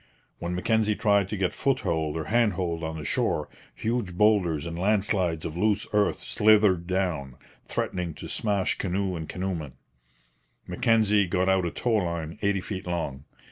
When 0.39 0.55
Mackenzie 0.55 0.95
tried 0.95 1.29
to 1.29 1.37
get 1.37 1.53
foothold 1.53 2.17
or 2.17 2.23
handhold 2.23 2.83
on 2.83 2.97
the 2.97 3.05
shore, 3.05 3.47
huge 3.75 4.15
boulders 4.17 4.65
and 4.65 4.79
land 4.79 5.05
slides 5.05 5.45
of 5.45 5.55
loose 5.55 5.85
earth 5.93 6.15
slithered 6.17 6.87
down, 6.87 7.35
threatening 7.67 8.15
to 8.15 8.27
smash 8.27 8.79
canoe 8.79 9.15
and 9.15 9.29
canoemen. 9.29 9.75
Mackenzie 10.65 11.27
got 11.27 11.49
out 11.49 11.65
a 11.65 11.69
tow 11.71 11.93
line 11.93 12.39
eighty 12.41 12.61
feet 12.61 12.87
long. 12.87 13.25